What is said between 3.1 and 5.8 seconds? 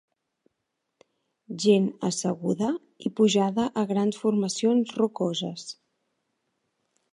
pujada a grans formacions rocoses.